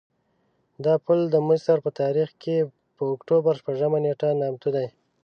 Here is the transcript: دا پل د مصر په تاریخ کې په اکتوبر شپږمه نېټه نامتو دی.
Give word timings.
دا 0.85 0.93
پل 1.05 1.19
د 1.33 1.35
مصر 1.49 1.77
په 1.85 1.91
تاریخ 2.01 2.29
کې 2.43 2.57
په 2.95 3.03
اکتوبر 3.15 3.53
شپږمه 3.61 3.97
نېټه 4.05 4.29
نامتو 4.41 4.69
دی. 4.75 4.87